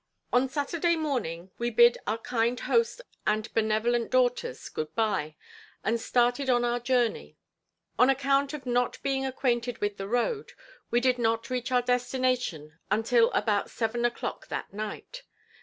[0.33, 5.35] On Saturday morning, we bid our kind host and benevolent daughters good by
[5.83, 7.37] and started on our journey.
[7.99, 10.53] On account of not being acquainted with the road,
[10.89, 15.21] we did not reach our destination until about seven o'clock that night.